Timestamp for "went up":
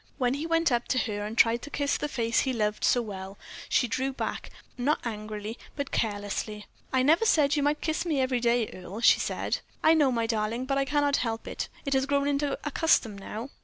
0.47-0.87